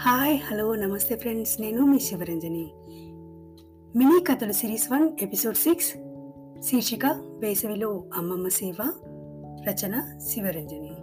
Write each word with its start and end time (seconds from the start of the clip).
Hi 0.00 0.40
hello 0.50 0.74
నమస్తే 0.74 1.16
friends 1.16 1.60
నేను 1.60 1.86
మీ 1.86 1.98
శివరంజని. 1.98 2.70
మినీ 3.96 4.24
కథలు 4.24 4.52
సిరీస్ 4.52 4.92
వన్ 4.92 5.10
ఎపిసోడ్ 5.22 5.56
సిక్స్ 5.56 5.92
శీర్షిక 6.62 7.06
వేసవిలో 7.38 8.04
అమ్మమ్మ 8.14 8.48
సేవ 8.48 8.92
రచన 9.68 10.18
శివరంజని. 10.28 10.96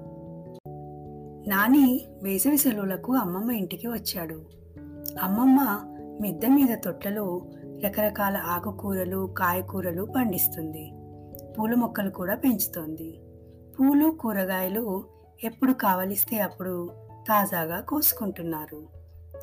నాని 1.49 2.05
వేసవి 2.23 2.57
సెలవులకు 2.57 3.13
అమ్మమ్మ 3.15 3.51
ఇంటికి 3.51 3.87
వచ్చాడు. 3.87 4.41
అమ్మమ్మ 5.21 5.79
మిద్దె 6.21 6.47
మీద 6.47 6.77
తొట్లలో 6.85 7.41
రకరకాల 7.85 8.37
ఆకుకూరలు 8.37 9.33
కాయకూరలు 9.37 10.07
పండిస్తుంది. 10.15 10.91
పూల 11.59 11.73
మొక్కలు 11.73 12.09
కూడా 12.09 12.35
పెంచుతోంది. 12.35 13.19
పూలు 13.79 14.09
కూరగాయలు 14.09 15.03
ఎప్పుడు 15.43 15.73
కావలిస్తే 15.73 16.37
అప్పుడు 16.37 16.89
తాజాగా 17.27 17.79
కోసుకుంటున్నారు. 17.79 18.83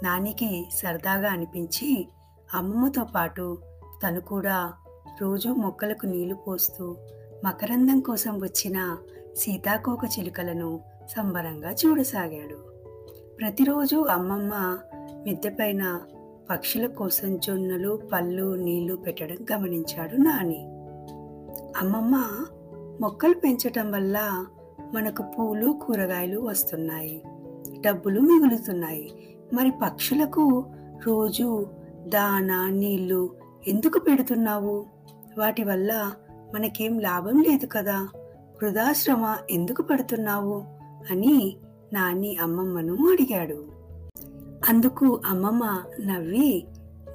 నానికి 0.03 0.67
సరదాగా 0.75 1.29
అనిపించి 1.29 2.09
అమ్మమ్మతో 2.55 3.05
పాటు 3.05 3.59
తను 4.03 4.21
కూడా 4.21 4.73
రోజు 5.21 5.49
మొక్కలకు 5.49 6.07
నీళ్ళు 6.07 6.35
పోస్తూ 6.35 6.97
మకరందం 7.45 8.01
కోసం 8.01 8.39
వచ్చిన 8.39 8.97
సీతాకోక 9.37 10.19
చిలుకలను 10.19 10.81
సంబరంగా 11.17 11.71
చూడసాగాడు. 11.71 12.57
ప్రతిరోజు 13.41 13.97
అమ్మమ్మ 13.97 14.79
మిద్దెపైన 15.25 16.01
పక్షుల 16.51 16.87
కోసం 16.87 17.39
జొన్నలు 17.39 18.03
పళ్ళు 18.13 18.55
నీళ్ళు 18.55 18.97
పెట్టడం 18.97 19.37
గమనించాడు 19.53 20.17
నాని. 20.17 20.65
అమ్మమ్మ 21.79 22.47
మొక్కలు 23.01 23.35
పెంచటం 23.35 23.91
వల్ల 23.91 24.47
మనకు 24.95 25.23
పూలు 25.23 25.73
కూరగాయలు 25.73 26.39
వస్తున్నాయి. 26.39 27.23
డబ్బులు 27.87 28.21
మిగులుతున్నాయి. 28.21 29.37
మరి 29.55 29.73
పక్షులకు 29.83 30.65
రోజు 31.07 31.67
దాన 32.09 32.69
నీళ్ళు 32.71 33.31
ఎందుకు 33.69 33.99
పెడుతున్నావు? 33.99 34.87
వాటి 35.39 35.65
వల్ల 35.65 36.13
మనకేం 36.55 36.99
లాభం 36.99 37.43
లేదు 37.43 37.67
కదా. 37.67 38.09
వృధాశ్రమ 38.63 39.37
ఎందుకు 39.51 39.83
పెడుతున్నావు? 39.83 40.65
అని 41.11 41.57
నాని 41.93 42.37
అమ్మమ్మను 42.37 42.93
అడిగాడు. 42.93 43.65
అందుకు 44.69 45.21
అమ్మమ్మ 45.27 45.83
నవ్వి 46.01 46.67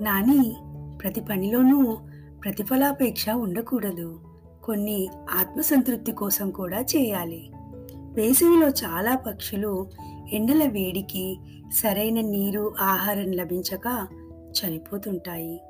నాని 0.02 0.56
ప్రతి 1.02 1.22
పనిలోనూ 1.22 1.98
ప్రతిఫలాపేక్ష 2.44 3.30
ఉండకూడదు. 3.30 4.20
కొన్ని 4.64 5.08
ఆత్మసంతృప్తి 5.40 6.12
కోసం 6.12 6.52
కూడా 6.52 6.82
చేయాలి. 6.82 7.52
వేసవిలో 8.18 8.68
చాలా 8.68 9.16
పక్షులు 9.16 9.90
ఎండల 10.34 10.70
వేడికి 10.70 11.38
సరైన 11.74 12.22
నీరు 12.22 12.76
ఆహారం 12.80 13.32
లభించక 13.32 14.08
చనిపోతుంటాయి. 14.58 15.62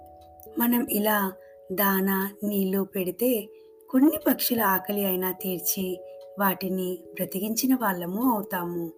మనం 0.59 0.87
ఇలా 0.91 1.31
దాన 1.71 2.29
నీళ్ళు 2.43 2.83
పెడితే 2.83 3.47
కొన్ని 3.89 4.17
పక్షుల 4.27 4.61
ఆకలి 4.61 5.05
అయినా 5.05 5.31
తీర్చి 5.31 6.01
వాటిని 6.39 6.97
బ్రతికించిన 7.13 7.75
వాళ్ళము 7.75 8.33
అవుతాము. 8.33 8.91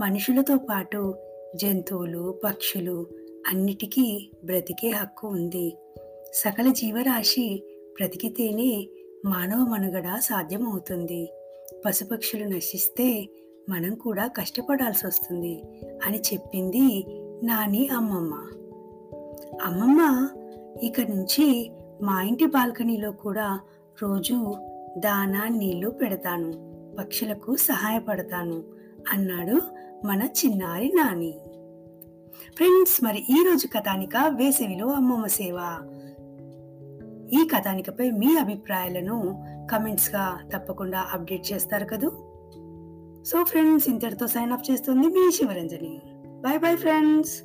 మనుషులతో 0.00 0.56
పాటు 0.56 1.14
జంతువులు 1.56 2.40
పక్షులు 2.44 3.06
అన్నిటికీ 3.52 4.30
బ్రతికే 4.44 4.90
హక్కు 4.90 5.28
ఉంది. 5.28 5.76
సకల 6.34 6.72
జీవరాశి 6.72 7.62
బ్రతికితేనే 7.94 8.88
మానవ 9.24 9.58
మనుగడ 9.58 10.18
సాధ్యమవుతుంది. 10.18 11.32
పశుపక్షులు 11.86 12.44
నశిస్తే 12.44 13.28
మనం 13.68 13.94
కూడా 13.94 14.26
కష్టపడాల్సి 14.26 15.06
వస్తుంది 15.06 15.62
అని 16.06 16.18
చెప్పింది 16.18 17.04
నాని 17.46 17.88
అమ్మమ్మ. 17.88 18.34
అమ్మమ్మ 19.62 20.28
ఇక 20.82 21.00
నుంచి 21.00 21.70
మా 22.02 22.22
ఇంటి 22.22 22.46
బాల్కనీలో 22.46 23.12
కూడా 23.12 23.60
రోజు 24.02 24.56
దానా 24.98 25.48
నీళ్ళు 25.48 25.90
పెడతాను 25.90 26.52
పక్షులకు 26.98 27.56
సహాయపడతాను 27.56 28.62
అన్నాడు 29.12 29.60
మన 30.06 30.22
చిన్నారి 30.22 30.88
నాని. 30.88 31.34
ఫ్రెండ్స్ 32.56 33.04
మరి 33.04 33.18
ఈ 33.18 33.44
రోజు 33.46 33.66
కథానిక 33.66 34.16
వేసవిలో 34.28 34.86
అమ్మమ్మ 34.86 35.26
సేవ. 35.26 35.58
ఈ 37.32 37.48
కథానికపై 37.48 38.10
మీ 38.10 38.36
అభిప్రాయాలను 38.36 39.44
కమెంట్స్గా 39.72 40.40
తప్పకుండా 40.52 41.06
అప్డేట్ 41.12 41.52
చేస్తారు 41.52 41.84
కదూ? 41.84 42.08
సో 43.24 43.44
ఫ్రెండ్స్ 43.44 43.88
ఇంతటితో 43.88 44.26
సైన్ 44.26 44.52
అప్ 44.52 44.70
చేస్తుంది 44.70 45.06
మీ 45.06 45.30
శివరంజని. 45.32 46.02
Bye 46.40 46.58
bye 46.60 46.76
friends. 46.76 47.42